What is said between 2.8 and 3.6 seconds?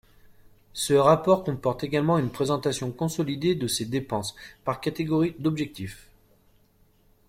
consolidée